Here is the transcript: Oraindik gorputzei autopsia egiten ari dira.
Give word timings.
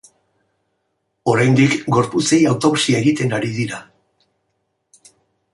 Oraindik 1.33 1.75
gorputzei 1.97 2.39
autopsia 2.53 3.05
egiten 3.05 3.39
ari 3.41 3.55
dira. 3.59 3.85